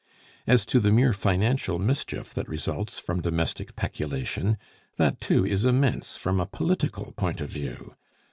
As 0.47 0.65
to 0.65 0.79
the 0.79 0.89
mere 0.91 1.13
financial 1.13 1.77
mischief 1.77 2.33
that 2.33 2.49
results 2.49 2.97
from 2.97 3.21
domestic 3.21 3.75
peculation, 3.75 4.57
that 4.97 5.21
too 5.21 5.45
is 5.45 5.63
immense 5.63 6.17
from 6.17 6.39
a 6.39 6.47
political 6.47 7.11
point 7.11 7.39
of 7.39 7.51
view. 7.51 7.93